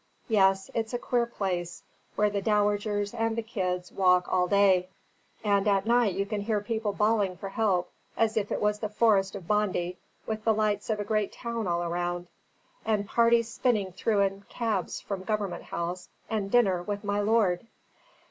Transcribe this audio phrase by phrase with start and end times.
[0.29, 1.83] Yes, it's a queer place,
[2.15, 4.89] where the dowagers and the kids walk all day,
[5.43, 8.89] and at night you can hear people bawling for help as if it was the
[8.89, 12.29] Forest of Bondy, with the lights of a great town all round,
[12.83, 17.67] and parties spinning through in cabs from Government House and dinner with my lord!"